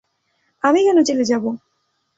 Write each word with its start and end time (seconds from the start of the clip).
আমি 0.63 0.79
কেন 0.85 0.97
জেলে 1.03 1.23
যাব? 1.23 1.43